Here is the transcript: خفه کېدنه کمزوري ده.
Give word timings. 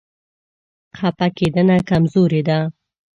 خفه 0.97 1.27
کېدنه 1.37 1.75
کمزوري 1.89 2.41
ده. 2.47 2.59